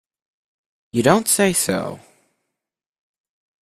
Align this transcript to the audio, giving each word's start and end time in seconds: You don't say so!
You 0.93 1.03
don't 1.03 1.27
say 1.27 1.53
so! 1.53 1.99